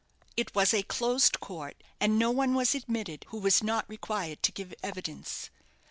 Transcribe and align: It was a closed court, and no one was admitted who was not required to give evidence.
It 0.35 0.55
was 0.55 0.73
a 0.73 0.81
closed 0.81 1.39
court, 1.39 1.83
and 1.99 2.17
no 2.17 2.31
one 2.31 2.55
was 2.55 2.73
admitted 2.73 3.25
who 3.29 3.37
was 3.37 3.61
not 3.61 3.87
required 3.87 4.41
to 4.41 4.51
give 4.51 4.73
evidence. 4.81 5.51